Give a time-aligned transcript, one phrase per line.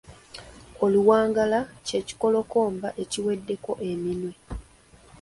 [0.83, 4.33] Oluwagala ky'ekikolokomba ekiweddeko eminwe.